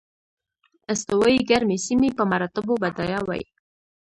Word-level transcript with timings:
استوایي 0.93 1.41
ګرمې 1.49 1.77
سیمې 1.85 2.09
په 2.17 2.23
مراتبو 2.31 2.73
بډایه 2.81 3.19
وې. 3.27 3.43